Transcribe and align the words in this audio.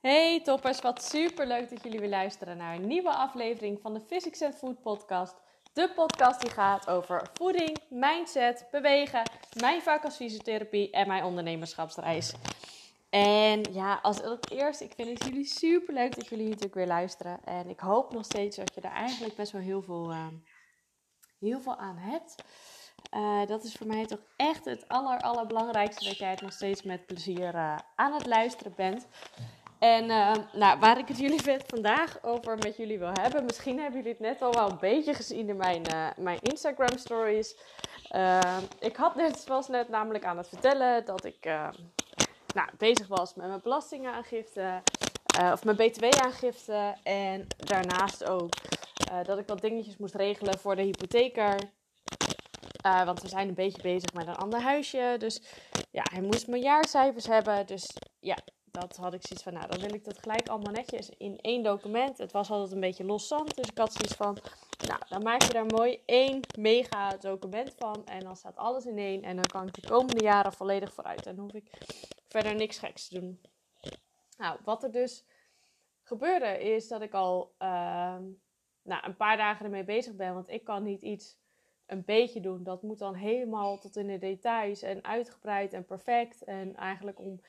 Hey 0.00 0.40
toppers, 0.42 0.80
wat 0.80 1.02
super 1.02 1.46
leuk 1.46 1.70
dat 1.70 1.82
jullie 1.82 2.00
weer 2.00 2.08
luisteren 2.08 2.56
naar 2.56 2.74
een 2.74 2.86
nieuwe 2.86 3.10
aflevering 3.10 3.80
van 3.80 3.94
de 3.94 4.00
Physics 4.00 4.42
and 4.42 4.54
Food 4.54 4.82
podcast. 4.82 5.34
De 5.72 5.92
podcast 5.94 6.40
die 6.40 6.50
gaat 6.50 6.88
over 6.88 7.30
voeding, 7.34 7.78
mindset, 7.88 8.66
bewegen, 8.70 9.22
mijn 9.60 9.82
vak 9.82 10.04
als 10.04 10.16
fysiotherapie 10.16 10.90
en 10.90 11.06
mijn 11.06 11.24
ondernemerschapsreis. 11.24 12.32
En 13.10 13.62
ja, 13.72 13.98
als 14.02 14.20
eerst, 14.50 14.80
ik 14.80 14.92
vind 14.94 15.08
het 15.08 15.24
jullie 15.24 15.44
super 15.44 15.94
leuk 15.94 16.16
dat 16.16 16.28
jullie 16.28 16.46
natuurlijk 16.46 16.74
weer 16.74 16.86
luisteren. 16.86 17.44
En 17.44 17.68
ik 17.68 17.80
hoop 17.80 18.12
nog 18.12 18.24
steeds 18.24 18.56
dat 18.56 18.74
je 18.74 18.80
er 18.80 18.92
eigenlijk 18.92 19.36
best 19.36 19.52
wel 19.52 19.62
heel 19.62 19.82
veel, 19.82 20.10
uh, 20.10 20.26
heel 21.38 21.60
veel 21.60 21.76
aan 21.76 21.96
hebt. 21.96 22.34
Uh, 23.14 23.46
dat 23.46 23.64
is 23.64 23.74
voor 23.74 23.86
mij 23.86 24.06
toch 24.06 24.20
echt 24.36 24.64
het 24.64 24.88
aller, 24.88 25.20
allerbelangrijkste 25.20 26.04
dat 26.04 26.18
jij 26.18 26.30
het 26.30 26.40
nog 26.40 26.52
steeds 26.52 26.82
met 26.82 27.06
plezier 27.06 27.54
uh, 27.54 27.78
aan 27.94 28.12
het 28.12 28.26
luisteren 28.26 28.72
bent. 28.76 29.06
En 29.78 30.04
uh, 30.04 30.32
nou, 30.52 30.78
waar 30.78 30.98
ik 30.98 31.08
het 31.08 31.18
jullie 31.18 31.40
vandaag 31.74 32.22
over 32.22 32.58
met 32.58 32.76
jullie 32.76 32.98
wil 32.98 33.12
hebben. 33.12 33.44
Misschien 33.44 33.78
hebben 33.78 33.96
jullie 33.96 34.12
het 34.12 34.20
net 34.20 34.42
al 34.42 34.52
wel 34.52 34.70
een 34.70 34.78
beetje 34.78 35.14
gezien 35.14 35.48
in 35.48 35.56
mijn, 35.56 35.82
uh, 35.94 36.06
mijn 36.16 36.38
Instagram 36.40 36.98
stories. 36.98 37.56
Uh, 38.14 38.58
ik 38.78 38.96
had 38.96 39.14
net, 39.14 39.46
was 39.46 39.68
net 39.68 39.88
namelijk 39.88 40.24
aan 40.24 40.36
het 40.36 40.48
vertellen 40.48 41.04
dat 41.04 41.24
ik 41.24 41.44
nou, 42.54 42.68
bezig 42.78 43.06
was 43.06 43.34
met 43.34 43.46
mijn 43.46 43.60
belastingaangifte. 43.62 44.82
of 45.52 45.64
mijn 45.64 45.76
btw-aangifte. 45.76 46.94
En 47.02 47.46
daarnaast 47.56 48.28
ook 48.28 48.52
dat 49.22 49.38
ik 49.38 49.46
wat 49.46 49.60
dingetjes 49.60 49.96
moest 49.96 50.14
regelen 50.14 50.58
voor 50.58 50.76
de 50.76 50.82
hypotheker. 50.82 51.58
want 52.82 53.22
we 53.22 53.28
zijn 53.28 53.48
een 53.48 53.54
beetje 53.54 53.82
bezig 53.82 54.12
met 54.12 54.26
een 54.26 54.36
ander 54.36 54.60
huisje. 54.60 55.16
Dus 55.18 55.42
ja, 55.90 56.02
hij 56.12 56.22
moest 56.22 56.46
mijn 56.46 56.62
jaarcijfers 56.62 57.26
hebben. 57.26 57.66
Dus 57.66 57.96
ja, 58.20 58.36
dat 58.80 58.96
had 58.96 59.14
ik 59.14 59.26
zoiets 59.26 59.44
van, 59.44 59.52
nou, 59.52 59.66
dan 59.68 59.80
wil 59.80 59.94
ik 59.94 60.04
dat 60.04 60.18
gelijk 60.18 60.48
allemaal 60.48 60.72
netjes 60.72 61.10
in 61.18 61.38
één 61.40 61.62
document. 61.62 62.18
Het 62.18 62.32
was 62.32 62.50
altijd 62.50 62.72
een 62.72 62.80
beetje 62.80 63.04
loszand, 63.04 63.56
dus 63.56 63.68
ik 63.68 63.78
had 63.78 63.92
zoiets 63.92 64.14
van, 64.14 64.38
nou, 64.88 65.00
dan 65.08 65.22
maak 65.22 65.42
je 65.42 65.52
daar 65.52 65.66
mooi 65.66 66.02
één 66.06 66.40
mega 66.58 67.16
document 67.16 67.74
van. 67.76 68.06
En 68.06 68.20
dan 68.20 68.36
staat 68.36 68.56
alles 68.56 68.86
in 68.86 68.98
één 68.98 69.22
en 69.22 69.36
dan 69.36 69.44
kan 69.44 69.66
ik 69.66 69.74
de 69.74 69.88
komende 69.88 70.22
jaren 70.22 70.52
volledig 70.52 70.92
vooruit. 70.92 71.26
En 71.26 71.36
dan 71.36 71.44
hoef 71.44 71.54
ik 71.54 71.70
verder 72.28 72.54
niks 72.54 72.78
geks 72.78 73.08
te 73.08 73.20
doen. 73.20 73.40
Nou, 74.38 74.58
wat 74.64 74.82
er 74.82 74.92
dus 74.92 75.24
gebeurde 76.02 76.60
is 76.74 76.88
dat 76.88 77.02
ik 77.02 77.14
al 77.14 77.54
uh, 77.58 78.16
nou, 78.82 79.06
een 79.06 79.16
paar 79.16 79.36
dagen 79.36 79.64
ermee 79.64 79.84
bezig 79.84 80.14
ben. 80.14 80.34
Want 80.34 80.48
ik 80.50 80.64
kan 80.64 80.82
niet 80.82 81.02
iets 81.02 81.36
een 81.86 82.04
beetje 82.04 82.40
doen. 82.40 82.62
Dat 82.62 82.82
moet 82.82 82.98
dan 82.98 83.14
helemaal 83.14 83.78
tot 83.78 83.96
in 83.96 84.06
de 84.06 84.18
details 84.18 84.82
en 84.82 85.04
uitgebreid 85.04 85.72
en 85.72 85.84
perfect. 85.84 86.44
En 86.44 86.76
eigenlijk 86.76 87.18
om 87.18 87.40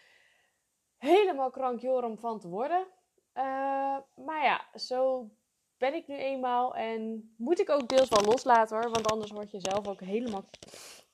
helemaal 0.97 1.49
krankjorum 1.49 2.17
van 2.17 2.39
te 2.39 2.47
worden. 2.47 2.87
Uh, 3.33 3.97
maar 4.15 4.43
ja, 4.43 4.65
zo 4.73 5.29
ben 5.77 5.93
ik 5.93 6.07
nu 6.07 6.15
eenmaal. 6.15 6.75
En 6.75 7.33
moet 7.37 7.59
ik 7.59 7.69
ook 7.69 7.87
deels 7.87 8.09
wel 8.09 8.23
loslaten 8.23 8.77
hoor. 8.77 8.91
Want 8.91 9.11
anders 9.11 9.31
word 9.31 9.51
je 9.51 9.59
zelf 9.59 9.87
ook 9.87 9.99
helemaal 9.99 10.49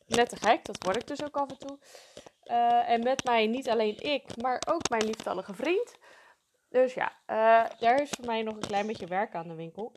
net 0.06 0.30
te 0.30 0.36
gek. 0.36 0.66
Dat 0.66 0.84
word 0.84 0.96
ik 0.96 1.08
dus 1.08 1.24
ook 1.24 1.38
af 1.38 1.50
en 1.50 1.58
toe. 1.58 1.80
Uh, 2.46 2.90
en 2.90 3.04
met 3.04 3.24
mij 3.24 3.48
niet 3.48 3.70
alleen 3.70 3.98
ik, 3.98 4.42
maar 4.42 4.62
ook 4.70 4.90
mijn 4.90 5.06
lieftallige 5.06 5.54
vriend. 5.54 5.96
Dus 6.70 6.94
ja, 6.94 7.12
uh, 7.28 7.80
daar 7.80 8.02
is 8.02 8.10
voor 8.10 8.26
mij 8.26 8.42
nog 8.42 8.54
een 8.54 8.68
klein 8.68 8.88
beetje 8.88 9.08
werk 9.08 9.36
aan 9.36 9.48
de 9.48 9.56
winkel. 9.56 9.96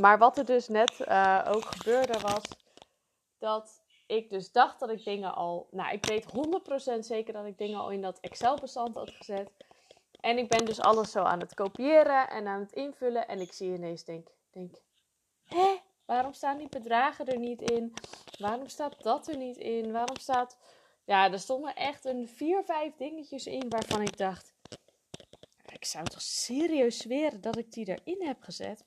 Maar 0.00 0.18
wat 0.18 0.38
er 0.38 0.44
dus 0.44 0.68
net 0.68 1.10
ook 1.46 1.64
gebeurde 1.64 2.20
was 2.20 2.42
dat 3.38 3.81
ik 4.12 4.30
dus 4.30 4.52
dacht 4.52 4.80
dat 4.80 4.90
ik 4.90 5.04
dingen 5.04 5.34
al. 5.34 5.68
Nou, 5.70 5.92
ik 5.92 6.06
weet 6.06 6.26
100% 6.96 6.98
zeker 6.98 7.32
dat 7.32 7.46
ik 7.46 7.58
dingen 7.58 7.78
al 7.78 7.90
in 7.90 8.02
dat 8.02 8.20
Excel-bestand 8.20 8.94
had 8.94 9.10
gezet. 9.10 9.50
En 10.20 10.38
ik 10.38 10.48
ben 10.48 10.64
dus 10.64 10.80
alles 10.80 11.10
zo 11.10 11.22
aan 11.22 11.40
het 11.40 11.54
kopiëren 11.54 12.28
en 12.28 12.46
aan 12.46 12.60
het 12.60 12.72
invullen. 12.72 13.28
En 13.28 13.40
ik 13.40 13.52
zie 13.52 13.74
ineens, 13.74 14.04
denk, 14.04 14.28
denk, 14.50 14.74
hè? 15.44 15.76
Waarom 16.04 16.32
staan 16.32 16.58
die 16.58 16.68
bedragen 16.68 17.26
er 17.26 17.38
niet 17.38 17.70
in? 17.70 17.94
Waarom 18.38 18.68
staat 18.68 19.02
dat 19.02 19.28
er 19.28 19.36
niet 19.36 19.56
in? 19.56 19.92
Waarom 19.92 20.16
staat. 20.16 20.58
Ja, 21.04 21.32
er 21.32 21.38
stonden 21.38 21.74
echt 21.74 22.04
een 22.04 22.28
vier, 22.28 22.64
vijf 22.64 22.94
dingetjes 22.96 23.46
in 23.46 23.68
waarvan 23.68 24.02
ik 24.02 24.16
dacht. 24.16 24.54
Ik 25.72 25.84
zou 25.84 26.04
toch 26.04 26.22
serieus 26.22 26.98
zweren 26.98 27.40
dat 27.40 27.58
ik 27.58 27.72
die 27.72 27.88
erin 27.88 28.26
heb 28.26 28.42
gezet. 28.42 28.84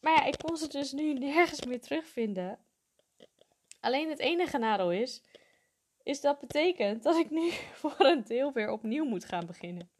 Maar 0.00 0.12
ja, 0.12 0.24
ik 0.24 0.38
kon 0.38 0.56
ze 0.56 0.68
dus 0.68 0.92
nu 0.92 1.12
nergens 1.12 1.64
meer 1.64 1.80
terugvinden. 1.80 2.63
Alleen 3.84 4.08
het 4.08 4.18
enige 4.18 4.58
nadeel 4.58 4.92
is, 4.92 5.22
is 6.02 6.20
dat 6.20 6.38
betekent 6.40 7.02
dat 7.02 7.16
ik 7.16 7.30
nu 7.30 7.50
voor 7.80 7.96
een 7.98 8.24
deel 8.24 8.52
weer 8.52 8.70
opnieuw 8.70 9.04
moet 9.04 9.24
gaan 9.24 9.46
beginnen. 9.46 9.90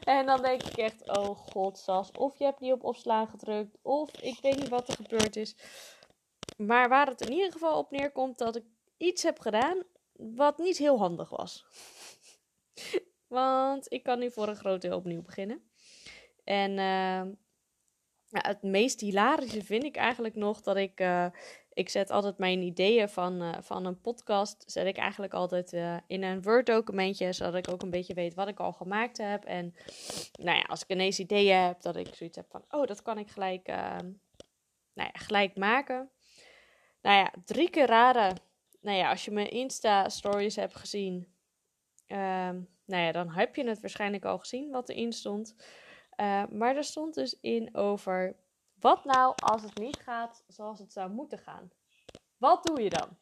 En 0.00 0.26
dan 0.26 0.42
denk 0.42 0.62
ik 0.62 0.76
echt, 0.76 1.08
oh 1.18 1.36
god, 1.36 1.78
Sas, 1.78 2.10
of 2.10 2.38
je 2.38 2.44
hebt 2.44 2.60
niet 2.60 2.72
op 2.72 2.84
opslaan 2.84 3.28
gedrukt, 3.28 3.78
of 3.82 4.20
ik 4.20 4.38
weet 4.42 4.56
niet 4.56 4.68
wat 4.68 4.88
er 4.88 4.94
gebeurd 4.94 5.36
is. 5.36 5.56
Maar 6.56 6.88
waar 6.88 7.06
het 7.06 7.20
in 7.20 7.32
ieder 7.32 7.52
geval 7.52 7.78
op 7.78 7.90
neerkomt 7.90 8.38
dat 8.38 8.56
ik 8.56 8.64
iets 8.96 9.22
heb 9.22 9.38
gedaan 9.38 9.82
wat 10.12 10.58
niet 10.58 10.78
heel 10.78 10.98
handig 10.98 11.30
was. 11.30 11.66
Want 13.26 13.92
ik 13.92 14.02
kan 14.02 14.18
nu 14.18 14.30
voor 14.30 14.48
een 14.48 14.56
groot 14.56 14.80
deel 14.80 14.96
opnieuw 14.96 15.22
beginnen. 15.22 15.70
En 16.44 16.72
ja, 18.32 18.48
het 18.48 18.62
meest 18.62 19.00
hilarische 19.00 19.64
vind 19.64 19.84
ik 19.84 19.96
eigenlijk 19.96 20.34
nog 20.34 20.60
dat 20.60 20.76
ik 20.76 21.00
uh, 21.00 21.26
ik 21.74 21.88
zet 21.88 22.10
altijd 22.10 22.38
mijn 22.38 22.62
ideeën 22.62 23.08
van, 23.08 23.42
uh, 23.42 23.52
van 23.60 23.84
een 23.84 24.00
podcast, 24.00 24.64
zet 24.66 24.86
ik 24.86 24.96
eigenlijk 24.96 25.34
altijd 25.34 25.72
uh, 25.72 25.96
in 26.06 26.22
een 26.22 26.42
Word-documentje, 26.42 27.32
zodat 27.32 27.54
ik 27.54 27.72
ook 27.72 27.82
een 27.82 27.90
beetje 27.90 28.14
weet 28.14 28.34
wat 28.34 28.48
ik 28.48 28.60
al 28.60 28.72
gemaakt 28.72 29.18
heb. 29.18 29.44
En 29.44 29.74
nou 30.32 30.56
ja, 30.58 30.62
als 30.62 30.82
ik 30.82 30.90
ineens 30.90 31.18
ideeën 31.18 31.56
heb, 31.56 31.80
dat 31.80 31.96
ik 31.96 32.14
zoiets 32.14 32.36
heb 32.36 32.46
van, 32.50 32.64
oh, 32.70 32.86
dat 32.86 33.02
kan 33.02 33.18
ik 33.18 33.28
gelijk, 33.28 33.68
uh, 33.68 33.96
nou 34.94 35.10
ja, 35.12 35.12
gelijk 35.12 35.56
maken. 35.56 36.10
Nou 37.02 37.16
ja, 37.16 37.32
drie 37.44 37.70
keer 37.70 37.86
raden. 37.86 38.36
Nou 38.80 38.96
ja, 38.96 39.10
als 39.10 39.24
je 39.24 39.30
mijn 39.30 39.50
Insta-stories 39.50 40.56
hebt 40.56 40.76
gezien, 40.76 41.34
ehm, 42.06 42.60
nou 42.84 43.02
ja, 43.02 43.12
dan 43.12 43.30
heb 43.30 43.56
je 43.56 43.68
het 43.68 43.80
waarschijnlijk 43.80 44.24
al 44.24 44.38
gezien 44.38 44.70
wat 44.70 44.88
erin 44.88 45.12
stond. 45.12 45.54
maar 46.50 46.76
er 46.76 46.84
stond 46.84 47.14
dus 47.14 47.40
in 47.40 47.76
over 47.76 48.36
wat 48.82 49.04
nou 49.04 49.32
als 49.36 49.62
het 49.62 49.78
niet 49.78 49.96
gaat 49.96 50.44
zoals 50.48 50.78
het 50.78 50.92
zou 50.92 51.10
moeten 51.10 51.38
gaan? 51.38 51.70
Wat 52.36 52.64
doe 52.64 52.82
je 52.82 52.90
dan? 52.90 53.18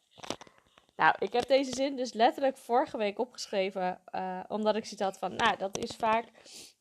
Nou, 0.95 1.15
ik 1.19 1.33
heb 1.33 1.47
deze 1.47 1.75
zin 1.75 1.95
dus 1.95 2.13
letterlijk 2.13 2.57
vorige 2.57 2.97
week 2.97 3.19
opgeschreven, 3.19 4.01
uh, 4.15 4.39
omdat 4.47 4.75
ik 4.75 4.85
zoiets 4.85 5.01
had 5.01 5.17
van, 5.17 5.35
nou, 5.35 5.57
dat 5.57 5.77
is 5.77 5.95
vaak 5.95 6.25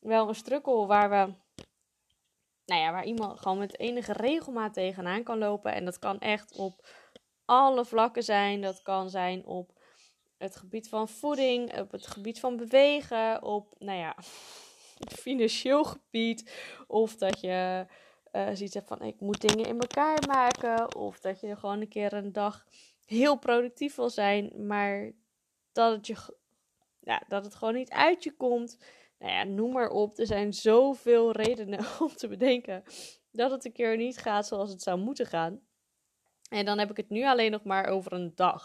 wel 0.01 0.29
een 0.29 0.35
strukkel 0.35 0.87
waar 0.87 1.11
we, 1.11 1.35
nou 2.65 2.81
ja, 2.81 2.93
waar 2.93 3.05
iemand 3.05 3.41
gewoon 3.41 3.59
met 3.59 3.79
enige 3.79 4.13
regelmaat 4.13 4.73
tegenaan 4.73 5.23
kan 5.23 5.39
lopen. 5.39 5.73
En 5.73 5.85
dat 5.85 5.99
kan 5.99 6.19
echt 6.19 6.57
op 6.57 6.89
alle 7.45 7.85
vlakken 7.85 8.23
zijn. 8.23 8.61
Dat 8.61 8.83
kan 8.83 9.11
zijn 9.11 9.47
op 9.47 9.79
het 10.39 10.57
gebied 10.57 10.89
van 10.89 11.09
voeding, 11.09 11.79
op 11.79 11.91
het 11.91 12.07
gebied 12.07 12.41
van 12.41 12.57
bewegen, 12.57 13.43
op, 13.43 13.75
nou 13.79 13.99
ja, 13.99 14.17
financieel 15.23 15.85
gebied. 15.85 16.53
Of 16.87 17.17
dat 17.17 17.41
je 17.41 17.87
uh, 18.33 18.45
zoiets 18.53 18.75
hebt 18.75 18.89
van 18.89 19.03
ik 19.03 19.21
moet 19.21 19.41
dingen 19.41 19.67
in 19.67 19.81
elkaar 19.81 20.27
maken. 20.27 20.95
Of 20.97 21.21
dat 21.21 21.41
je 21.41 21.57
gewoon 21.57 21.81
een 21.81 21.89
keer 21.89 22.13
een 22.13 22.33
dag 22.33 22.67
heel 23.05 23.39
productief 23.39 23.95
wil 23.95 24.11
zijn, 24.11 24.67
maar 24.67 25.13
dat 25.73 25.93
het, 25.93 26.07
je, 26.07 26.37
ja, 27.01 27.23
dat 27.29 27.45
het 27.45 27.55
gewoon 27.55 27.75
niet 27.75 27.91
uit 27.91 28.25
je 28.25 28.37
komt. 28.37 28.79
Nou 29.19 29.33
ja, 29.33 29.45
noem 29.45 29.73
maar 29.73 29.89
op. 29.89 30.19
Er 30.19 30.27
zijn 30.27 30.55
zoveel 30.55 31.33
redenen 31.33 31.85
om 32.01 32.09
te 32.09 32.29
bedenken 32.29 32.83
dat 33.31 33.51
het 33.51 33.65
een 33.65 33.73
keer 33.73 33.97
niet 33.97 34.19
gaat 34.19 34.47
zoals 34.47 34.71
het 34.71 34.83
zou 34.83 34.99
moeten 34.99 35.27
gaan. 35.27 35.61
En 36.51 36.65
dan 36.65 36.79
heb 36.79 36.91
ik 36.91 36.97
het 36.97 37.09
nu 37.09 37.25
alleen 37.25 37.51
nog 37.51 37.65
maar 37.65 37.87
over 37.87 38.13
een 38.13 38.33
dag. 38.35 38.63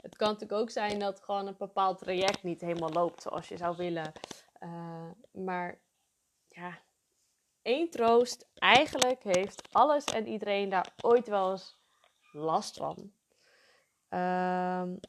Het 0.00 0.16
kan 0.16 0.28
natuurlijk 0.28 0.60
ook 0.60 0.70
zijn 0.70 0.98
dat 0.98 1.22
gewoon 1.22 1.46
een 1.46 1.54
bepaald 1.58 1.98
traject 1.98 2.42
niet 2.42 2.60
helemaal 2.60 2.92
loopt 2.92 3.22
zoals 3.22 3.48
je 3.48 3.56
zou 3.56 3.76
willen. 3.76 4.12
Uh, 4.60 5.10
maar 5.32 5.80
ja, 6.48 6.78
één 7.66 7.90
troost. 7.90 8.48
Eigenlijk 8.54 9.22
heeft 9.22 9.68
alles 9.72 10.04
en 10.04 10.26
iedereen 10.26 10.68
daar 10.68 10.92
ooit 11.02 11.28
wel 11.28 11.50
eens 11.50 11.76
last 12.32 12.76
van. 12.76 13.12
Um, 14.10 15.00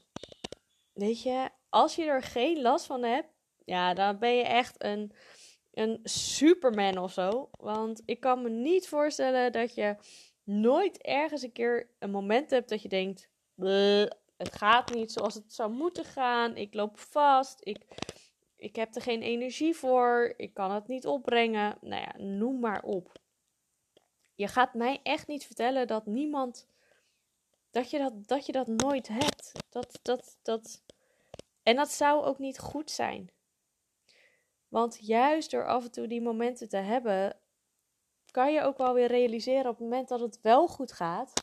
weet 0.93 1.21
je, 1.21 1.49
als 1.69 1.95
je 1.95 2.03
er 2.03 2.23
geen 2.23 2.61
last 2.61 2.85
van 2.85 3.03
hebt, 3.03 3.29
ja, 3.65 3.93
dan 3.93 4.19
ben 4.19 4.35
je 4.35 4.43
echt 4.43 4.83
een, 4.83 5.13
een 5.71 5.99
superman 6.03 6.97
of 6.97 7.11
zo. 7.11 7.49
Want 7.51 8.01
ik 8.05 8.19
kan 8.19 8.41
me 8.41 8.49
niet 8.49 8.87
voorstellen 8.87 9.51
dat 9.51 9.75
je 9.75 9.95
nooit 10.43 11.01
ergens 11.01 11.41
een 11.41 11.51
keer 11.51 11.89
een 11.99 12.11
moment 12.11 12.49
hebt 12.49 12.69
dat 12.69 12.81
je 12.81 12.89
denkt: 12.89 13.29
het 14.37 14.55
gaat 14.55 14.93
niet 14.93 15.11
zoals 15.11 15.33
het 15.33 15.53
zou 15.53 15.71
moeten 15.71 16.05
gaan. 16.05 16.57
Ik 16.57 16.73
loop 16.73 16.99
vast. 16.99 17.59
Ik 17.59 17.85
ik 18.57 18.75
heb 18.75 18.95
er 18.95 19.01
geen 19.01 19.21
energie 19.21 19.75
voor, 19.75 20.33
ik 20.37 20.53
kan 20.53 20.71
het 20.71 20.87
niet 20.87 21.05
opbrengen. 21.05 21.77
Nou 21.81 22.01
ja, 22.01 22.13
noem 22.17 22.59
maar 22.59 22.83
op. 22.83 23.11
Je 24.35 24.47
gaat 24.47 24.73
mij 24.73 24.99
echt 25.03 25.27
niet 25.27 25.45
vertellen 25.45 25.87
dat 25.87 26.05
niemand. 26.05 26.67
dat 27.69 27.89
je 27.89 27.97
dat, 27.97 28.27
dat, 28.27 28.45
je 28.45 28.51
dat 28.51 28.67
nooit 28.67 29.07
hebt. 29.07 29.51
Dat, 29.69 29.99
dat, 30.01 30.37
dat. 30.41 30.83
En 31.63 31.75
dat 31.75 31.91
zou 31.91 32.23
ook 32.23 32.39
niet 32.39 32.59
goed 32.59 32.91
zijn. 32.91 33.31
Want 34.67 34.97
juist 35.01 35.51
door 35.51 35.67
af 35.67 35.83
en 35.83 35.91
toe 35.91 36.07
die 36.07 36.21
momenten 36.21 36.69
te 36.69 36.77
hebben, 36.77 37.39
kan 38.31 38.53
je 38.53 38.61
ook 38.61 38.77
wel 38.77 38.93
weer 38.93 39.07
realiseren 39.07 39.69
op 39.69 39.77
het 39.77 39.79
moment 39.79 40.07
dat 40.07 40.19
het 40.19 40.41
wel 40.41 40.67
goed 40.67 40.91
gaat, 40.91 41.33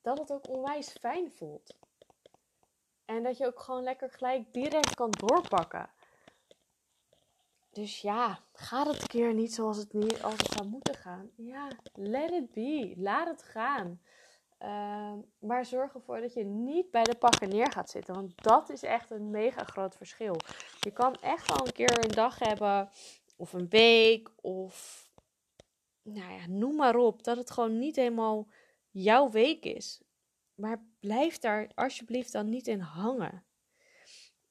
dat 0.00 0.18
het 0.18 0.32
ook 0.32 0.48
onwijs 0.48 0.88
fijn 1.00 1.32
voelt. 1.32 1.76
En 3.06 3.22
dat 3.22 3.36
je 3.36 3.46
ook 3.46 3.60
gewoon 3.60 3.82
lekker 3.82 4.10
gelijk 4.10 4.52
direct 4.52 4.94
kan 4.94 5.10
doorpakken. 5.10 5.90
Dus 7.70 8.00
ja, 8.00 8.38
gaat 8.52 8.86
het 8.86 9.06
keer 9.06 9.34
niet 9.34 9.54
zoals 9.54 9.76
het, 9.76 9.92
niet, 9.92 10.22
als 10.22 10.34
het 10.36 10.52
zou 10.52 10.68
moeten 10.68 10.94
gaan? 10.94 11.30
Ja, 11.36 11.68
let 11.94 12.30
it 12.30 12.52
be. 12.52 12.94
Laat 12.96 13.28
het 13.28 13.42
gaan. 13.42 14.00
Ehm, 14.58 15.18
maar 15.38 15.64
zorg 15.64 15.94
ervoor 15.94 16.20
dat 16.20 16.34
je 16.34 16.44
niet 16.44 16.90
bij 16.90 17.02
de 17.02 17.14
pakken 17.14 17.48
neer 17.48 17.72
gaat 17.72 17.90
zitten. 17.90 18.14
Want 18.14 18.42
dat 18.42 18.70
is 18.70 18.82
echt 18.82 19.10
een 19.10 19.30
mega 19.30 19.64
groot 19.64 19.96
verschil. 19.96 20.36
Je 20.80 20.90
kan 20.90 21.14
echt 21.14 21.50
al 21.50 21.66
een 21.66 21.72
keer 21.72 22.04
een 22.04 22.14
dag 22.14 22.38
hebben, 22.38 22.90
of 23.36 23.52
een 23.52 23.68
week, 23.68 24.30
of 24.40 25.06
nou 26.02 26.32
ja, 26.32 26.46
noem 26.48 26.76
maar 26.76 26.96
op. 26.96 27.24
Dat 27.24 27.36
het 27.36 27.50
gewoon 27.50 27.78
niet 27.78 27.96
helemaal 27.96 28.46
jouw 28.90 29.30
week 29.30 29.64
is. 29.64 30.00
Maar 30.56 30.84
blijf 31.00 31.38
daar 31.38 31.70
alsjeblieft 31.74 32.32
dan 32.32 32.48
niet 32.48 32.66
in 32.66 32.80
hangen. 32.80 33.44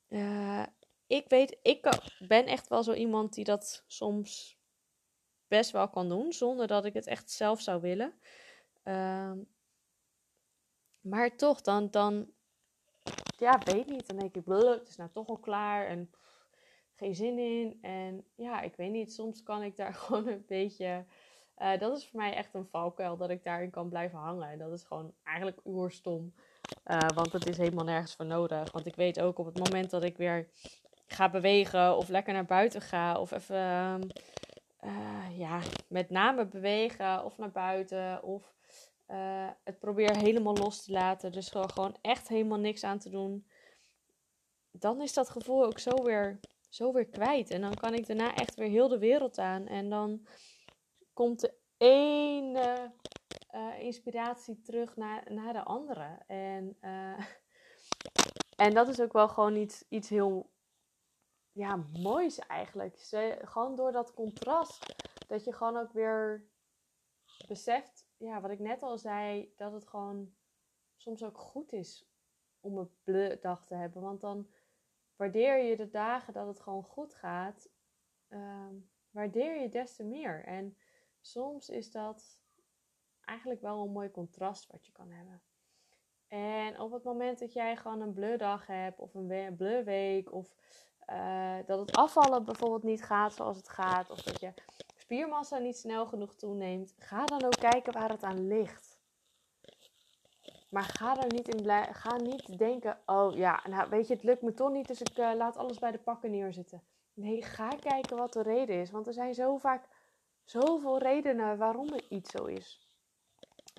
Uh, 0.09 0.65
ik 1.07 1.29
weet, 1.29 1.57
ik 1.61 1.99
ben 2.27 2.45
echt 2.45 2.67
wel 2.67 2.83
zo 2.83 2.93
iemand 2.93 3.33
die 3.33 3.43
dat 3.43 3.83
soms 3.87 4.57
best 5.47 5.71
wel 5.71 5.89
kan 5.89 6.09
doen, 6.09 6.33
zonder 6.33 6.67
dat 6.67 6.85
ik 6.85 6.93
het 6.93 7.07
echt 7.07 7.31
zelf 7.31 7.61
zou 7.61 7.81
willen. 7.81 8.13
Uh, 8.83 9.31
maar 11.01 11.35
toch, 11.37 11.61
dan, 11.61 11.91
dan, 11.91 12.31
ja, 13.37 13.61
weet 13.63 13.87
niet. 13.87 14.07
Dan 14.07 14.17
denk 14.17 14.35
ik, 14.35 14.45
het 14.45 14.87
is 14.87 14.95
nou 14.95 15.09
toch 15.13 15.27
al 15.27 15.37
klaar 15.37 15.87
en 15.87 16.11
geen 16.95 17.15
zin 17.15 17.39
in. 17.39 17.77
En 17.81 18.25
ja, 18.35 18.61
ik 18.61 18.75
weet 18.75 18.91
niet, 18.91 19.13
soms 19.13 19.43
kan 19.43 19.63
ik 19.63 19.75
daar 19.75 19.93
gewoon 20.03 20.27
een 20.27 20.45
beetje. 20.47 21.05
Uh, 21.61 21.79
dat 21.79 21.97
is 21.97 22.07
voor 22.07 22.19
mij 22.19 22.33
echt 22.33 22.53
een 22.53 22.67
valkuil, 22.71 23.17
dat 23.17 23.29
ik 23.29 23.43
daarin 23.43 23.69
kan 23.69 23.89
blijven 23.89 24.19
hangen. 24.19 24.49
En 24.49 24.59
dat 24.59 24.71
is 24.71 24.83
gewoon 24.83 25.13
eigenlijk 25.23 25.59
oerstom. 25.65 26.33
Uh, 26.85 26.97
want 27.15 27.31
het 27.31 27.47
is 27.47 27.57
helemaal 27.57 27.85
nergens 27.85 28.15
voor 28.15 28.25
nodig. 28.25 28.71
Want 28.71 28.85
ik 28.85 28.95
weet 28.95 29.21
ook 29.21 29.37
op 29.37 29.45
het 29.45 29.63
moment 29.63 29.89
dat 29.89 30.03
ik 30.03 30.17
weer 30.17 30.47
ga 31.07 31.29
bewegen 31.29 31.97
of 31.97 32.07
lekker 32.09 32.33
naar 32.33 32.45
buiten 32.45 32.81
ga 32.81 33.19
of 33.19 33.31
even, 33.31 34.09
uh, 34.83 35.37
ja, 35.37 35.59
met 35.87 36.09
name 36.09 36.45
bewegen 36.45 37.23
of 37.23 37.37
naar 37.37 37.51
buiten 37.51 38.23
of 38.23 38.53
het 39.63 39.79
probeer 39.79 40.15
helemaal 40.15 40.57
los 40.57 40.83
te 40.83 40.91
laten. 40.91 41.31
Dus 41.31 41.49
gewoon 41.49 41.95
echt 42.01 42.27
helemaal 42.27 42.59
niks 42.59 42.83
aan 42.83 42.99
te 42.99 43.09
doen. 43.09 43.47
Dan 44.71 45.01
is 45.01 45.13
dat 45.13 45.29
gevoel 45.29 45.65
ook 45.65 45.79
zo 45.79 46.03
weer, 46.03 46.39
zo 46.69 46.93
weer 46.93 47.05
kwijt. 47.05 47.49
En 47.49 47.61
dan 47.61 47.73
kan 47.73 47.93
ik 47.93 48.07
daarna 48.07 48.35
echt 48.35 48.55
weer 48.55 48.69
heel 48.69 48.87
de 48.87 48.97
wereld 48.97 49.37
aan. 49.37 49.67
En 49.67 49.89
dan 49.89 50.27
komt 51.15 51.39
de 51.39 51.53
ene 51.77 52.93
uh, 53.53 53.79
inspiratie 53.79 54.61
terug 54.61 54.95
naar, 54.95 55.33
naar 55.33 55.53
de 55.53 55.63
andere. 55.63 56.17
En, 56.27 56.77
uh, 56.81 57.25
en 58.65 58.73
dat 58.73 58.87
is 58.87 59.01
ook 59.01 59.13
wel 59.13 59.29
gewoon 59.29 59.55
iets, 59.55 59.85
iets 59.89 60.09
heel 60.09 60.51
ja, 61.51 61.85
moois 61.93 62.39
eigenlijk. 62.39 62.97
Ze, 62.97 63.39
gewoon 63.43 63.75
door 63.75 63.91
dat 63.91 64.13
contrast. 64.13 64.95
Dat 65.27 65.43
je 65.43 65.53
gewoon 65.53 65.77
ook 65.77 65.91
weer 65.91 66.47
beseft, 67.47 68.07
ja, 68.17 68.41
wat 68.41 68.51
ik 68.51 68.59
net 68.59 68.81
al 68.81 68.97
zei, 68.97 69.53
dat 69.55 69.71
het 69.71 69.87
gewoon 69.87 70.35
soms 70.95 71.23
ook 71.23 71.37
goed 71.37 71.73
is 71.73 72.09
om 72.59 72.77
een 72.77 72.91
bleu 73.03 73.39
dag 73.39 73.65
te 73.65 73.75
hebben. 73.75 74.01
Want 74.01 74.21
dan 74.21 74.49
waardeer 75.15 75.57
je 75.57 75.75
de 75.75 75.89
dagen 75.89 76.33
dat 76.33 76.47
het 76.47 76.59
gewoon 76.59 76.83
goed 76.83 77.13
gaat, 77.13 77.69
uh, 78.29 78.69
waardeer 79.09 79.61
je 79.61 79.69
des 79.69 79.95
te 79.95 80.03
meer. 80.03 80.43
En 80.43 80.77
soms 81.25 81.69
is 81.69 81.91
dat 81.91 82.39
eigenlijk 83.21 83.61
wel 83.61 83.83
een 83.83 83.91
mooi 83.91 84.11
contrast 84.11 84.71
wat 84.71 84.85
je 84.85 84.91
kan 84.91 85.11
hebben. 85.11 85.41
En 86.27 86.79
op 86.79 86.91
het 86.91 87.03
moment 87.03 87.39
dat 87.39 87.53
jij 87.53 87.75
gewoon 87.75 88.01
een 88.01 88.13
bleu 88.13 88.37
dag 88.37 88.67
hebt, 88.67 88.99
of 88.99 89.13
een 89.13 89.55
bleu 89.57 89.83
week, 89.83 90.33
of 90.33 90.55
uh, 91.09 91.57
dat 91.65 91.79
het 91.79 91.95
afvallen 91.95 92.43
bijvoorbeeld 92.43 92.83
niet 92.83 93.03
gaat 93.03 93.33
zoals 93.33 93.57
het 93.57 93.69
gaat, 93.69 94.09
of 94.09 94.21
dat 94.21 94.39
je 94.39 94.53
spiermassa 94.95 95.57
niet 95.57 95.77
snel 95.77 96.05
genoeg 96.05 96.35
toeneemt, 96.35 96.93
ga 96.97 97.25
dan 97.25 97.43
ook 97.43 97.59
kijken 97.59 97.93
waar 97.93 98.09
het 98.09 98.23
aan 98.23 98.47
ligt. 98.47 98.99
Maar 100.69 100.83
ga 100.83 101.17
er 101.17 101.33
niet 101.33 101.47
in 101.47 101.61
blij, 101.61 101.93
ga 101.93 102.15
niet 102.15 102.57
denken, 102.57 102.99
oh 103.05 103.35
ja, 103.35 103.61
nou 103.69 103.89
weet 103.89 104.07
je, 104.07 104.13
het 104.13 104.23
lukt 104.23 104.41
me 104.41 104.53
toch 104.53 104.71
niet, 104.71 104.87
dus 104.87 105.01
ik 105.01 105.17
uh, 105.17 105.31
laat 105.35 105.57
alles 105.57 105.79
bij 105.79 105.91
de 105.91 105.97
pakken 105.97 106.31
neerzitten. 106.31 106.83
Nee, 107.13 107.43
ga 107.43 107.69
kijken 107.69 108.17
wat 108.17 108.33
de 108.33 108.41
reden 108.41 108.81
is, 108.81 108.91
want 108.91 109.07
er 109.07 109.13
zijn 109.13 109.33
zo 109.33 109.57
vaak 109.57 109.87
zoveel 110.45 110.97
redenen 110.97 111.57
waarom 111.57 111.91
het 111.91 112.05
iets 112.09 112.31
zo 112.31 112.45
is. 112.45 112.89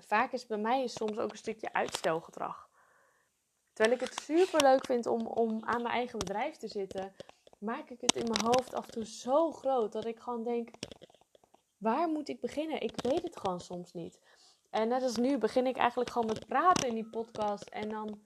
Vaak 0.06 0.32
is 0.32 0.46
bij 0.46 0.58
mij 0.58 0.86
soms 0.86 1.18
ook 1.18 1.30
een 1.30 1.36
stukje 1.36 1.72
uitstelgedrag. 1.72 2.68
Terwijl 3.72 3.96
ik 3.96 4.08
het 4.08 4.20
super 4.22 4.62
leuk 4.62 4.86
vind 4.86 5.06
om, 5.06 5.26
om 5.26 5.64
aan 5.64 5.82
mijn 5.82 5.94
eigen 5.94 6.18
bedrijf 6.18 6.56
te 6.56 6.68
zitten, 6.68 7.14
maak 7.58 7.90
ik 7.90 8.00
het 8.00 8.16
in 8.16 8.28
mijn 8.28 8.44
hoofd 8.44 8.74
af 8.74 8.84
en 8.86 8.92
toe 8.92 9.06
zo 9.06 9.52
groot 9.52 9.92
dat 9.92 10.04
ik 10.04 10.18
gewoon 10.18 10.42
denk: 10.42 10.68
waar 11.78 12.08
moet 12.08 12.28
ik 12.28 12.40
beginnen? 12.40 12.80
Ik 12.80 13.00
weet 13.00 13.22
het 13.22 13.36
gewoon 13.36 13.60
soms 13.60 13.92
niet. 13.92 14.20
En 14.70 14.88
net 14.88 15.02
als 15.02 15.16
nu 15.16 15.38
begin 15.38 15.66
ik 15.66 15.76
eigenlijk 15.76 16.10
gewoon 16.10 16.26
met 16.26 16.46
praten 16.46 16.88
in 16.88 16.94
die 16.94 17.10
podcast 17.10 17.68
en 17.68 17.88
dan 17.88 18.20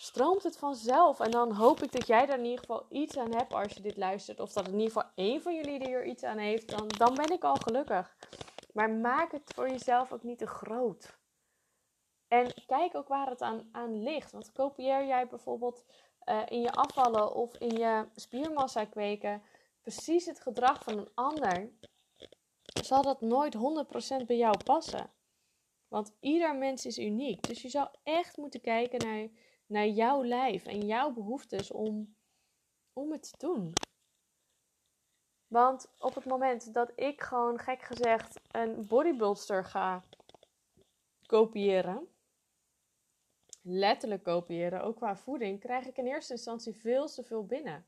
stroomt 0.00 0.42
het 0.42 0.56
vanzelf. 0.56 1.20
En 1.20 1.30
dan 1.30 1.52
hoop 1.52 1.82
ik 1.82 1.92
dat 1.92 2.06
jij 2.06 2.26
daar 2.26 2.38
in 2.38 2.44
ieder 2.44 2.58
geval 2.58 2.86
iets 2.88 3.16
aan 3.16 3.34
hebt 3.34 3.52
als 3.52 3.72
je 3.72 3.80
dit 3.80 3.96
luistert. 3.96 4.40
Of 4.40 4.52
dat 4.52 4.66
in 4.66 4.78
ieder 4.78 4.92
geval 4.92 5.10
één 5.14 5.42
van 5.42 5.54
jullie 5.54 5.88
er 5.88 6.06
iets 6.06 6.22
aan 6.22 6.38
heeft. 6.38 6.68
Dan, 6.68 6.88
dan 6.88 7.14
ben 7.14 7.32
ik 7.32 7.44
al 7.44 7.54
gelukkig. 7.54 8.16
Maar 8.72 8.90
maak 8.90 9.32
het 9.32 9.52
voor 9.54 9.68
jezelf 9.68 10.12
ook 10.12 10.22
niet 10.22 10.38
te 10.38 10.46
groot. 10.46 11.18
En 12.28 12.54
kijk 12.66 12.94
ook 12.94 13.08
waar 13.08 13.28
het 13.28 13.42
aan, 13.42 13.68
aan 13.72 14.02
ligt. 14.02 14.32
Want 14.32 14.52
kopieer 14.52 15.06
jij 15.06 15.28
bijvoorbeeld 15.28 15.84
uh, 16.24 16.42
in 16.48 16.60
je 16.60 16.72
afvallen 16.72 17.34
of 17.34 17.56
in 17.56 17.76
je 17.76 18.08
spiermassa 18.14 18.84
kweken 18.84 19.42
precies 19.80 20.26
het 20.26 20.40
gedrag 20.40 20.84
van 20.84 20.98
een 20.98 21.10
ander, 21.14 21.70
zal 22.82 23.02
dat 23.02 23.20
nooit 23.20 23.56
100% 24.22 24.26
bij 24.26 24.36
jou 24.36 24.56
passen. 24.64 25.10
Want 25.88 26.12
ieder 26.20 26.56
mens 26.56 26.86
is 26.86 26.98
uniek. 26.98 27.48
Dus 27.48 27.62
je 27.62 27.68
zou 27.68 27.88
echt 28.02 28.36
moeten 28.36 28.60
kijken 28.60 29.06
naar, 29.06 29.28
naar 29.68 29.86
jouw 29.86 30.24
lijf 30.24 30.66
en 30.66 30.86
jouw 30.86 31.10
behoeftes 31.10 31.70
om, 31.70 32.16
om 32.92 33.12
het 33.12 33.22
te 33.22 33.46
doen. 33.46 33.72
Want 35.46 35.90
op 35.98 36.14
het 36.14 36.24
moment 36.24 36.74
dat 36.74 36.92
ik 36.94 37.20
gewoon 37.20 37.58
gek 37.58 37.82
gezegd 37.82 38.40
een 38.50 38.86
bodybuilder 38.86 39.64
ga 39.64 40.04
kopiëren, 41.26 42.08
letterlijk 43.62 44.22
kopiëren, 44.22 44.82
ook 44.82 44.96
qua 44.96 45.16
voeding, 45.16 45.60
krijg 45.60 45.86
ik 45.86 45.96
in 45.96 46.06
eerste 46.06 46.32
instantie 46.32 46.74
veel 46.74 47.06
te 47.06 47.22
veel 47.22 47.46
binnen. 47.46 47.86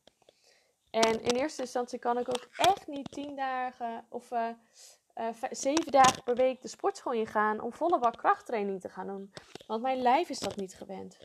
En 0.90 1.22
in 1.22 1.36
eerste 1.36 1.62
instantie 1.62 1.98
kan 1.98 2.18
ik 2.18 2.28
ook 2.28 2.48
echt 2.56 2.86
niet 2.86 3.10
tien 3.10 3.36
dagen 3.36 4.06
of 4.08 4.30
uh, 4.30 4.48
uh, 5.14 5.28
zeven 5.50 5.92
dagen 5.92 6.22
per 6.22 6.34
week 6.34 6.62
de 6.62 6.68
sportschool 6.68 7.12
in 7.12 7.26
gaan 7.26 7.60
om 7.60 7.72
volle 7.72 7.98
bak 7.98 8.16
krachttraining 8.16 8.80
te 8.80 8.88
gaan 8.88 9.06
doen. 9.06 9.32
Want 9.66 9.82
mijn 9.82 10.02
lijf 10.02 10.28
is 10.28 10.38
dat 10.38 10.56
niet 10.56 10.74
gewend. 10.74 11.18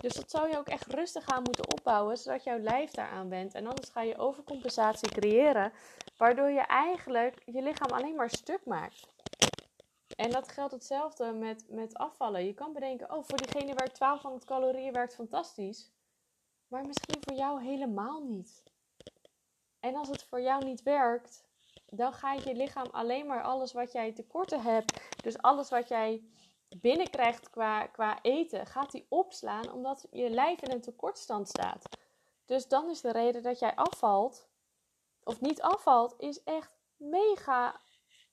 Dus 0.00 0.14
dat 0.14 0.30
zou 0.30 0.48
je 0.48 0.58
ook 0.58 0.68
echt 0.68 0.86
rustig 0.86 1.26
aan 1.26 1.42
moeten 1.42 1.72
opbouwen, 1.72 2.16
zodat 2.16 2.44
jouw 2.44 2.58
lijf 2.58 2.90
daaraan 2.90 3.28
went. 3.28 3.54
En 3.54 3.66
anders 3.66 3.88
ga 3.88 4.02
je 4.02 4.18
overcompensatie 4.18 5.08
creëren, 5.08 5.72
waardoor 6.16 6.50
je 6.50 6.60
eigenlijk 6.60 7.42
je 7.44 7.62
lichaam 7.62 7.90
alleen 7.90 8.14
maar 8.14 8.30
stuk 8.30 8.64
maakt. 8.64 9.06
En 10.16 10.30
dat 10.30 10.48
geldt 10.48 10.72
hetzelfde 10.72 11.32
met, 11.32 11.64
met 11.68 11.94
afvallen. 11.94 12.44
Je 12.44 12.54
kan 12.54 12.72
bedenken, 12.72 13.12
oh, 13.12 13.24
voor 13.24 13.38
diegene 13.38 13.74
werkt 13.74 13.98
1200 13.98 14.44
calorieën 14.44 14.92
werkt 14.92 15.14
fantastisch. 15.14 15.90
Maar 16.68 16.86
misschien 16.86 17.20
voor 17.20 17.36
jou 17.36 17.62
helemaal 17.62 18.22
niet. 18.22 18.62
En 19.80 19.94
als 19.94 20.08
het 20.08 20.22
voor 20.22 20.40
jou 20.40 20.64
niet 20.64 20.82
werkt, 20.82 21.44
dan 21.86 22.12
gaat 22.12 22.42
je 22.42 22.54
lichaam 22.54 22.86
alleen 22.90 23.26
maar 23.26 23.42
alles 23.42 23.72
wat 23.72 23.92
jij 23.92 24.12
tekorten 24.12 24.62
hebt. 24.62 25.00
Dus 25.22 25.38
alles 25.38 25.70
wat 25.70 25.88
jij 25.88 26.22
binnenkrijgt 26.76 27.50
qua, 27.50 27.86
qua 27.86 28.18
eten, 28.22 28.66
gaat 28.66 28.90
die 28.90 29.06
opslaan 29.08 29.72
omdat 29.72 30.06
je 30.10 30.30
lijf 30.30 30.60
in 30.60 30.70
een 30.70 30.80
tekortstand 30.80 31.48
staat. 31.48 31.88
Dus 32.44 32.68
dan 32.68 32.90
is 32.90 33.00
de 33.00 33.12
reden 33.12 33.42
dat 33.42 33.58
jij 33.58 33.74
afvalt, 33.74 34.48
of 35.24 35.40
niet 35.40 35.62
afvalt, 35.62 36.14
is 36.18 36.42
echt 36.42 36.78
mega 36.96 37.80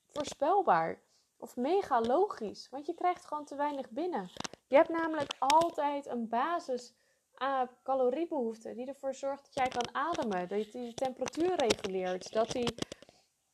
voorspelbaar. 0.07 1.05
Of 1.39 1.55
mega 1.55 2.01
logisch, 2.01 2.69
want 2.69 2.85
je 2.85 2.93
krijgt 2.93 3.25
gewoon 3.25 3.45
te 3.45 3.55
weinig 3.55 3.89
binnen. 3.89 4.31
Je 4.67 4.75
hebt 4.75 4.89
namelijk 4.89 5.35
altijd 5.39 6.05
een 6.05 6.27
basis 6.27 6.93
aan 7.33 7.69
caloriebehoefte 7.83 8.73
die 8.73 8.87
ervoor 8.87 9.13
zorgt 9.15 9.43
dat 9.43 9.53
jij 9.53 9.67
kan 9.67 9.95
ademen, 9.95 10.47
dat 10.47 10.49
hij 10.49 10.71
de 10.71 10.93
temperatuur 10.93 11.55
reguleert, 11.55 12.31
dat 12.31 12.53
hij 12.53 12.67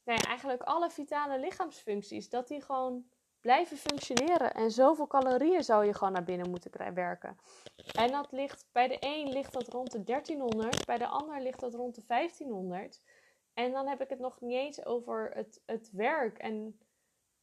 nou 0.03 0.19
ja, 0.21 0.27
eigenlijk 0.27 0.61
alle 0.61 0.89
vitale 0.89 1.39
lichaamsfuncties, 1.39 2.29
dat 2.29 2.47
die 2.47 2.61
gewoon 2.61 3.05
blijven 3.43 3.77
functioneren. 3.77 4.53
En 4.53 4.71
zoveel 4.71 5.07
calorieën 5.07 5.63
zou 5.63 5.85
je 5.85 5.93
gewoon 5.93 6.13
naar 6.13 6.23
binnen 6.23 6.49
moeten 6.49 6.93
werken. 6.93 7.37
En 7.95 8.11
dat 8.11 8.31
ligt, 8.31 8.65
bij 8.71 8.87
de 8.87 8.97
een 8.99 9.29
ligt 9.29 9.53
dat 9.53 9.67
rond 9.67 9.91
de 9.91 10.03
1300, 10.03 10.85
bij 10.85 10.97
de 10.97 11.07
ander 11.07 11.41
ligt 11.41 11.59
dat 11.59 11.73
rond 11.73 11.95
de 11.95 12.03
1500. 12.07 13.01
En 13.53 13.71
dan 13.71 13.87
heb 13.87 14.01
ik 14.01 14.09
het 14.09 14.19
nog 14.19 14.41
niet 14.41 14.57
eens 14.57 14.85
over 14.85 15.31
het, 15.33 15.61
het 15.65 15.89
werk 15.91 16.37
en 16.37 16.79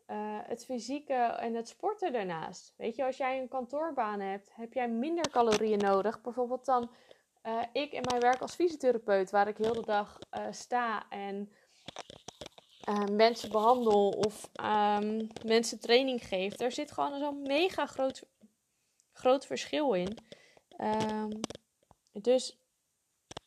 uh, 0.06 0.38
het 0.42 0.64
fysieke 0.64 1.14
en 1.14 1.54
het 1.54 1.68
sporten 1.68 2.12
daarnaast. 2.12 2.74
Weet 2.76 2.96
je, 2.96 3.04
als 3.04 3.16
jij 3.16 3.40
een 3.40 3.48
kantoorbaan 3.48 4.20
hebt, 4.20 4.50
heb 4.54 4.72
jij 4.72 4.88
minder 4.88 5.30
calorieën 5.30 5.78
nodig. 5.78 6.20
Bijvoorbeeld 6.20 6.64
dan 6.64 6.90
uh, 7.46 7.62
ik 7.72 7.92
in 7.92 8.04
mijn 8.08 8.20
werk 8.20 8.40
als 8.40 8.54
fysiotherapeut, 8.54 9.30
waar 9.30 9.48
ik 9.48 9.56
heel 9.56 9.74
de 9.74 9.84
dag 9.84 10.18
uh, 10.38 10.46
sta 10.50 11.08
en 11.08 11.52
mensen 13.12 13.50
behandel 13.50 14.08
of 14.08 14.50
um, 14.62 15.26
mensen 15.44 15.80
training 15.80 16.26
geef. 16.26 16.54
Daar 16.56 16.72
zit 16.72 16.92
gewoon 16.92 17.18
zo'n 17.18 17.42
mega 17.42 17.86
groot, 17.86 18.22
groot 19.12 19.46
verschil 19.46 19.92
in. 19.92 20.18
Um, 20.78 21.40
dus 22.12 22.58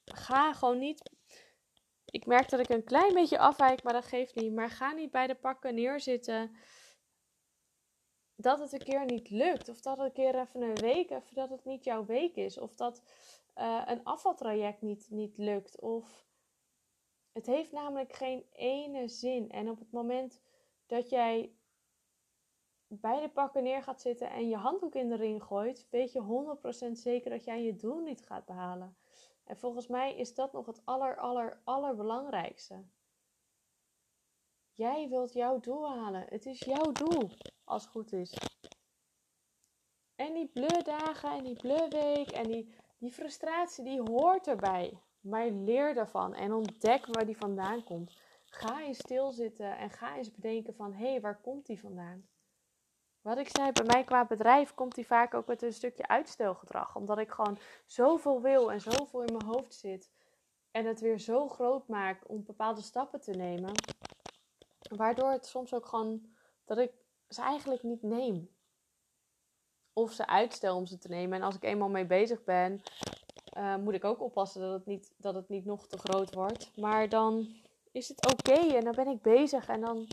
ga 0.05 0.53
gewoon 0.53 0.79
niet 0.79 1.11
ik 2.13 2.25
merk 2.25 2.49
dat 2.49 2.59
ik 2.59 2.69
een 2.69 2.83
klein 2.83 3.13
beetje 3.13 3.37
afwijk, 3.37 3.83
maar 3.83 3.93
dat 3.93 4.05
geeft 4.05 4.35
niet. 4.35 4.53
Maar 4.53 4.69
ga 4.69 4.91
niet 4.91 5.11
bij 5.11 5.27
de 5.27 5.35
pakken 5.35 5.75
neerzitten 5.75 6.55
dat 8.35 8.59
het 8.59 8.73
een 8.73 8.83
keer 8.83 9.05
niet 9.05 9.29
lukt. 9.29 9.69
Of 9.69 9.81
dat 9.81 9.97
het 9.97 10.05
een 10.05 10.13
keer 10.13 10.39
even 10.39 10.61
een 10.61 10.75
week, 10.75 11.09
even 11.09 11.35
dat 11.35 11.49
het 11.49 11.65
niet 11.65 11.83
jouw 11.83 12.05
week 12.05 12.35
is. 12.35 12.57
Of 12.57 12.75
dat 12.75 13.01
uh, 13.55 13.81
een 13.85 14.03
afvaltraject 14.03 14.81
niet, 14.81 15.07
niet 15.09 15.37
lukt. 15.37 15.79
Of 15.79 16.25
het 17.33 17.45
heeft 17.45 17.71
namelijk 17.71 18.13
geen 18.13 18.45
ene 18.51 19.07
zin. 19.07 19.51
En 19.51 19.69
op 19.69 19.79
het 19.79 19.91
moment 19.91 20.41
dat 20.85 21.09
jij 21.09 21.55
bij 22.87 23.21
de 23.21 23.29
pakken 23.29 23.63
neer 23.63 23.83
gaat 23.83 24.01
zitten 24.01 24.29
en 24.29 24.49
je 24.49 24.55
handdoek 24.55 24.95
in 24.95 25.09
de 25.09 25.15
ring 25.15 25.43
gooit, 25.43 25.87
weet 25.89 26.11
je 26.11 26.57
100% 26.89 26.91
zeker 26.91 27.29
dat 27.29 27.43
jij 27.43 27.63
je 27.63 27.75
doel 27.75 27.99
niet 27.99 28.25
gaat 28.25 28.45
behalen. 28.45 28.97
En 29.43 29.57
volgens 29.57 29.87
mij 29.87 30.15
is 30.15 30.35
dat 30.35 30.53
nog 30.53 30.65
het 30.65 30.81
aller, 30.85 31.17
aller, 31.17 31.61
allerbelangrijkste. 31.63 32.83
Jij 34.71 35.09
wilt 35.09 35.33
jouw 35.33 35.59
doel 35.59 35.89
halen. 35.89 36.25
Het 36.29 36.45
is 36.45 36.59
jouw 36.59 36.91
doel, 36.91 37.29
als 37.63 37.83
het 37.83 37.91
goed 37.91 38.13
is. 38.13 38.37
En 40.15 40.33
die 40.33 40.51
dagen 40.83 41.31
en 41.31 41.43
die 41.43 41.57
week 41.89 42.31
en 42.31 42.47
die, 42.47 42.75
die 42.97 43.11
frustratie, 43.11 43.83
die 43.83 44.01
hoort 44.01 44.47
erbij. 44.47 44.99
Maar 45.23 45.49
leer 45.49 45.93
daarvan 45.93 46.33
en 46.33 46.53
ontdek 46.53 47.05
waar 47.05 47.25
die 47.25 47.37
vandaan 47.37 47.83
komt. 47.83 48.17
Ga 48.45 48.81
eens 48.81 48.97
stilzitten 48.97 49.77
en 49.77 49.89
ga 49.89 50.17
eens 50.17 50.31
bedenken 50.31 50.75
van, 50.75 50.93
hé, 50.93 51.09
hey, 51.11 51.21
waar 51.21 51.41
komt 51.41 51.65
die 51.65 51.79
vandaan? 51.79 52.27
Wat 53.21 53.37
ik 53.37 53.49
zei, 53.49 53.71
bij 53.71 53.85
mij 53.85 54.03
qua 54.03 54.25
bedrijf 54.25 54.73
komt 54.73 54.95
die 54.95 55.05
vaak 55.05 55.33
ook 55.33 55.47
met 55.47 55.61
een 55.61 55.73
stukje 55.73 56.07
uitstelgedrag. 56.07 56.95
Omdat 56.95 57.17
ik 57.17 57.31
gewoon 57.31 57.57
zoveel 57.85 58.41
wil 58.41 58.71
en 58.71 58.81
zoveel 58.81 59.23
in 59.23 59.33
mijn 59.33 59.45
hoofd 59.45 59.73
zit. 59.73 60.11
En 60.71 60.85
het 60.85 60.99
weer 60.99 61.19
zo 61.19 61.47
groot 61.47 61.87
maak 61.87 62.29
om 62.29 62.43
bepaalde 62.43 62.81
stappen 62.81 63.21
te 63.21 63.31
nemen. 63.31 63.71
Waardoor 64.95 65.31
het 65.31 65.45
soms 65.45 65.73
ook 65.73 65.85
gewoon 65.85 66.25
dat 66.65 66.77
ik 66.77 66.91
ze 67.29 67.41
eigenlijk 67.41 67.83
niet 67.83 68.01
neem. 68.01 68.49
Of 69.93 70.11
ze 70.11 70.27
uitstel 70.27 70.75
om 70.75 70.85
ze 70.85 70.97
te 70.97 71.07
nemen. 71.07 71.37
En 71.37 71.45
als 71.45 71.55
ik 71.55 71.63
eenmaal 71.63 71.89
mee 71.89 72.05
bezig 72.05 72.43
ben, 72.43 72.81
uh, 73.57 73.75
moet 73.75 73.93
ik 73.93 74.03
ook 74.03 74.21
oppassen 74.21 74.61
dat 74.61 74.71
het, 74.71 74.85
niet, 74.85 75.13
dat 75.17 75.35
het 75.35 75.49
niet 75.49 75.65
nog 75.65 75.87
te 75.87 75.97
groot 75.97 76.33
wordt. 76.33 76.71
Maar 76.77 77.09
dan 77.09 77.47
is 77.91 78.07
het 78.07 78.33
oké 78.33 78.75
en 78.75 78.83
dan 78.83 78.95
ben 78.95 79.07
ik 79.07 79.21
bezig 79.21 79.67
en 79.67 79.81
dan 79.81 80.07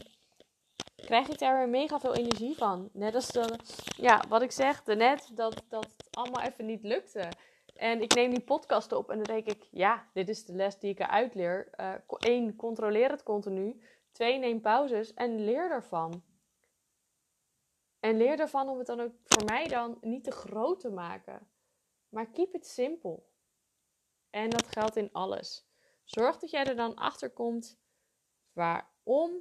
krijg 0.97 1.28
ik 1.28 1.38
daar 1.38 1.59
weer 1.59 1.68
mega 1.68 2.00
veel 2.00 2.14
energie 2.14 2.56
van. 2.56 2.88
Net 2.92 3.14
als 3.14 3.28
de, 3.28 3.59
ja, 3.97 4.25
wat 4.28 4.42
ik 4.42 4.52
zeg 4.52 4.85
net, 4.85 5.30
dat, 5.35 5.62
dat 5.68 5.85
het 5.85 6.16
allemaal 6.16 6.42
even 6.42 6.66
niet 6.66 6.82
lukte. 6.82 7.28
En 7.75 8.02
ik 8.02 8.14
neem 8.14 8.30
die 8.30 8.44
podcast 8.44 8.92
op 8.92 9.11
en 9.11 9.16
dan 9.16 9.25
denk 9.25 9.47
ik, 9.47 9.68
ja, 9.70 10.06
dit 10.12 10.28
is 10.28 10.44
de 10.44 10.52
les 10.52 10.78
die 10.78 10.90
ik 10.90 10.99
eruit 10.99 11.35
leer. 11.35 11.70
Uh, 12.26 12.47
controleer 12.56 13.11
het 13.11 13.23
continu. 13.23 13.82
Twee, 14.12 14.38
neem 14.38 14.61
pauzes 14.61 15.14
en 15.14 15.44
leer 15.44 15.68
daarvan. 15.68 16.23
En 18.00 18.16
leer 18.16 18.40
ervan 18.40 18.68
om 18.68 18.78
het 18.78 18.87
dan 18.87 19.00
ook 19.00 19.12
voor 19.25 19.44
mij 19.44 19.68
dan 19.68 19.99
niet 20.00 20.25
te 20.25 20.30
groot 20.30 20.80
te 20.80 20.90
maken. 20.90 21.49
Maar 22.09 22.26
keep 22.26 22.54
it 22.54 22.66
simpel. 22.66 23.30
En 24.31 24.51
dat 24.51 24.69
geldt 24.69 24.97
in 24.97 25.13
alles. 25.13 25.69
Zorg 26.05 26.39
dat 26.39 26.51
jij 26.51 26.65
er 26.65 26.77
dan 26.77 26.95
achter 26.95 27.31
komt 27.31 27.79
waarom 28.53 29.33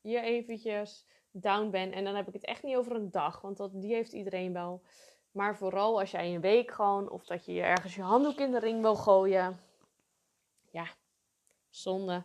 je 0.00 0.20
eventjes 0.20 1.06
down 1.30 1.70
bent. 1.70 1.94
En 1.94 2.04
dan 2.04 2.14
heb 2.14 2.26
ik 2.26 2.32
het 2.32 2.44
echt 2.44 2.62
niet 2.62 2.76
over 2.76 2.94
een 2.94 3.10
dag, 3.10 3.40
want 3.40 3.56
dat, 3.56 3.70
die 3.80 3.94
heeft 3.94 4.12
iedereen 4.12 4.52
wel. 4.52 4.82
Maar 5.30 5.56
vooral 5.56 5.98
als 5.98 6.10
jij 6.10 6.34
een 6.34 6.40
week 6.40 6.70
gewoon, 6.70 7.10
of 7.10 7.24
dat 7.24 7.44
je 7.44 7.60
ergens 7.60 7.94
je 7.94 8.02
handdoek 8.02 8.38
in 8.38 8.50
de 8.50 8.58
ring 8.58 8.80
wil 8.80 8.96
gooien. 8.96 9.60
Ja, 10.70 10.86
zonde. 11.70 12.22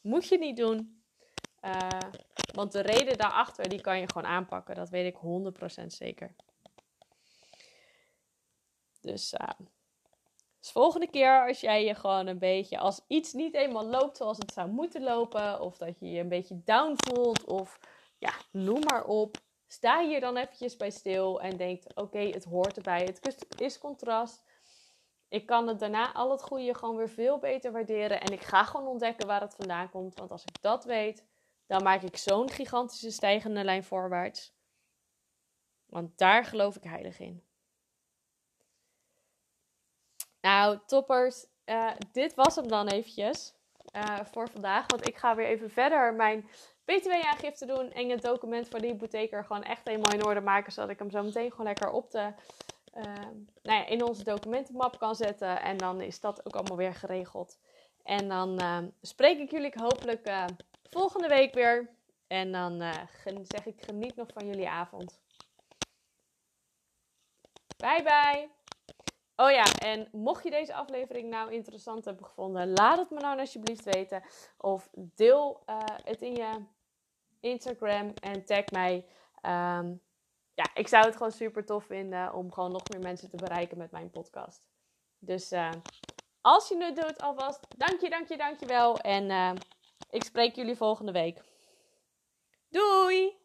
Moet 0.00 0.28
je 0.28 0.38
niet 0.38 0.56
doen. 0.56 1.02
Uh, 1.64 1.88
want 2.54 2.72
de 2.72 2.80
reden 2.80 3.18
daarachter, 3.18 3.68
die 3.68 3.80
kan 3.80 3.98
je 3.98 4.10
gewoon 4.10 4.30
aanpakken. 4.30 4.74
Dat 4.74 4.88
weet 4.88 5.14
ik 5.14 5.20
100% 5.82 5.86
zeker. 5.86 6.34
Dus 9.00 9.32
uh, 9.32 9.48
dus 10.60 10.70
volgende 10.70 11.10
keer 11.10 11.46
als 11.46 11.60
jij 11.60 11.84
je 11.84 11.94
gewoon 11.94 12.26
een 12.26 12.38
beetje, 12.38 12.78
als 12.78 13.00
iets 13.06 13.32
niet 13.32 13.54
eenmaal 13.54 13.86
loopt 13.86 14.16
zoals 14.16 14.38
het 14.38 14.52
zou 14.52 14.68
moeten 14.68 15.02
lopen, 15.02 15.60
of 15.60 15.76
dat 15.76 16.00
je 16.00 16.10
je 16.10 16.20
een 16.20 16.28
beetje 16.28 16.62
down 16.64 16.94
voelt, 16.96 17.44
of 17.44 17.78
ja, 18.18 18.32
noem 18.50 18.80
maar 18.80 19.04
op. 19.04 19.36
Sta 19.66 20.06
hier 20.06 20.20
dan 20.20 20.36
eventjes 20.36 20.76
bij 20.76 20.90
stil 20.90 21.40
en 21.40 21.56
denk, 21.56 21.82
oké, 21.94 22.18
het 22.18 22.44
hoort 22.44 22.76
erbij. 22.76 23.00
Het 23.00 23.60
is 23.60 23.78
contrast. 23.78 24.42
Ik 25.28 25.46
kan 25.46 25.68
het 25.68 25.78
daarna 25.78 26.12
al 26.12 26.30
het 26.30 26.42
goede 26.42 26.74
gewoon 26.74 26.96
weer 26.96 27.08
veel 27.08 27.38
beter 27.38 27.72
waarderen. 27.72 28.20
En 28.20 28.32
ik 28.32 28.42
ga 28.42 28.64
gewoon 28.64 28.86
ontdekken 28.86 29.26
waar 29.26 29.40
het 29.40 29.54
vandaan 29.54 29.90
komt. 29.90 30.14
Want 30.14 30.30
als 30.30 30.42
ik 30.44 30.62
dat 30.62 30.84
weet, 30.84 31.26
dan 31.66 31.82
maak 31.82 32.02
ik 32.02 32.16
zo'n 32.16 32.50
gigantische 32.50 33.10
stijgende 33.10 33.64
lijn 33.64 33.84
voorwaarts. 33.84 34.54
Want 35.86 36.18
daar 36.18 36.44
geloof 36.44 36.76
ik 36.76 36.84
heilig 36.84 37.18
in. 37.18 37.49
Nou, 40.40 40.78
toppers, 40.86 41.46
uh, 41.66 41.90
dit 42.12 42.34
was 42.34 42.56
hem 42.56 42.68
dan 42.68 42.88
eventjes 42.88 43.54
uh, 43.96 44.20
voor 44.24 44.48
vandaag. 44.48 44.84
Want 44.86 45.08
ik 45.08 45.16
ga 45.16 45.34
weer 45.34 45.46
even 45.46 45.70
verder 45.70 46.14
mijn 46.14 46.48
btw-aangifte 46.84 47.66
doen 47.66 47.92
en 47.92 48.08
het 48.08 48.22
document 48.22 48.68
voor 48.68 48.80
de 48.80 48.86
hypotheker 48.86 49.44
gewoon 49.44 49.62
echt 49.62 49.88
helemaal 49.88 50.12
in 50.12 50.24
orde 50.24 50.40
maken. 50.40 50.72
Zodat 50.72 50.90
ik 50.90 50.98
hem 50.98 51.10
zo 51.10 51.22
meteen 51.22 51.50
gewoon 51.50 51.66
lekker 51.66 51.90
op 51.90 52.10
de, 52.10 52.32
uh, 52.94 53.04
nou 53.62 53.78
ja, 53.78 53.86
in 53.86 54.04
onze 54.04 54.24
documentenmap 54.24 54.98
kan 54.98 55.14
zetten. 55.14 55.62
En 55.62 55.76
dan 55.76 56.00
is 56.00 56.20
dat 56.20 56.46
ook 56.46 56.54
allemaal 56.54 56.76
weer 56.76 56.94
geregeld. 56.94 57.58
En 58.02 58.28
dan 58.28 58.60
spreek 59.02 59.38
ik 59.38 59.50
jullie 59.50 59.72
hopelijk 59.74 60.30
volgende 60.90 61.28
week 61.28 61.54
weer. 61.54 61.90
En 62.26 62.52
dan 62.52 62.82
zeg 63.42 63.66
ik 63.66 63.82
geniet 63.82 64.16
nog 64.16 64.28
van 64.32 64.46
jullie 64.46 64.68
avond. 64.68 65.20
Bye 67.76 68.02
bye! 68.02 68.59
Oh 69.40 69.50
ja, 69.50 69.64
en 69.64 70.08
mocht 70.12 70.44
je 70.44 70.50
deze 70.50 70.74
aflevering 70.74 71.30
nou 71.30 71.52
interessant 71.52 72.04
hebben 72.04 72.24
gevonden, 72.24 72.72
laat 72.72 72.98
het 72.98 73.10
me 73.10 73.20
nou 73.20 73.38
alsjeblieft 73.38 73.84
weten. 73.84 74.22
Of 74.58 74.88
deel 74.92 75.62
uh, 75.66 75.78
het 75.84 76.22
in 76.22 76.34
je 76.34 76.64
Instagram 77.40 78.12
en 78.14 78.44
tag 78.44 78.64
mij. 78.70 78.94
Um, 79.42 80.02
ja, 80.54 80.70
ik 80.74 80.88
zou 80.88 81.04
het 81.04 81.16
gewoon 81.16 81.32
super 81.32 81.64
tof 81.64 81.84
vinden 81.84 82.34
om 82.34 82.52
gewoon 82.52 82.72
nog 82.72 82.88
meer 82.88 83.00
mensen 83.00 83.30
te 83.30 83.36
bereiken 83.36 83.78
met 83.78 83.90
mijn 83.90 84.10
podcast. 84.10 84.62
Dus 85.18 85.52
uh, 85.52 85.70
als 86.40 86.68
je 86.68 86.84
het 86.84 86.96
doet 86.96 87.20
alvast, 87.20 87.66
dank 87.76 88.00
je, 88.00 88.10
dank 88.10 88.28
je, 88.28 88.36
dank 88.36 88.60
je 88.60 88.66
wel. 88.66 88.98
En 88.98 89.30
uh, 89.30 89.52
ik 90.10 90.24
spreek 90.24 90.54
jullie 90.54 90.76
volgende 90.76 91.12
week. 91.12 91.42
Doei! 92.68 93.38